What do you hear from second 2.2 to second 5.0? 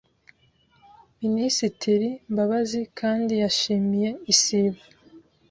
Mbabazi kandi yashimiye Isibo